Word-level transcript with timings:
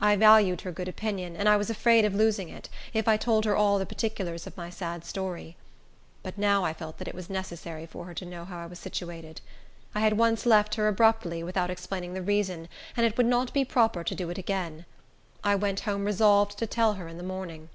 I 0.00 0.16
valued 0.16 0.62
her 0.62 0.72
good 0.72 0.88
opinion, 0.88 1.36
and 1.36 1.46
I 1.46 1.58
was 1.58 1.68
afraid 1.68 2.06
of 2.06 2.14
losing 2.14 2.48
it, 2.48 2.70
if 2.94 3.06
I 3.06 3.18
told 3.18 3.44
her 3.44 3.54
all 3.54 3.78
the 3.78 3.84
particulars 3.84 4.46
of 4.46 4.56
my 4.56 4.70
sad 4.70 5.04
story. 5.04 5.56
But 6.22 6.38
now 6.38 6.64
I 6.64 6.72
felt 6.72 6.96
that 6.96 7.06
it 7.06 7.14
was 7.14 7.28
necessary 7.28 7.84
for 7.84 8.06
her 8.06 8.14
to 8.14 8.24
know 8.24 8.46
how 8.46 8.60
I 8.60 8.64
was 8.66 8.78
situated. 8.78 9.42
I 9.94 10.00
had 10.00 10.16
once 10.16 10.46
left 10.46 10.76
her 10.76 10.88
abruptly, 10.88 11.42
without 11.42 11.68
explaining 11.68 12.14
the 12.14 12.22
reason, 12.22 12.68
and 12.96 13.04
it 13.04 13.18
would 13.18 13.26
not 13.26 13.52
be 13.52 13.62
proper 13.62 14.02
to 14.02 14.14
do 14.14 14.30
it 14.30 14.38
again. 14.38 14.86
I 15.44 15.54
went 15.54 15.80
home 15.80 16.06
resolved 16.06 16.56
to 16.60 16.66
tell 16.66 16.94
her 16.94 17.06
in 17.06 17.18
the 17.18 17.22
morning. 17.22 17.68